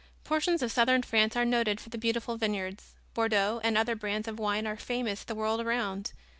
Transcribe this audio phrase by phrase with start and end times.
[0.23, 2.95] Portions of southern France are noted for the beautiful vineyards.
[3.13, 6.11] Bordeaux and other brands of wine are famous the world around.